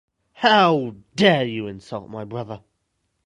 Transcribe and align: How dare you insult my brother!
How 0.33 0.95
dare 1.15 1.45
you 1.45 1.67
insult 1.67 2.09
my 2.09 2.23
brother! 2.23 2.63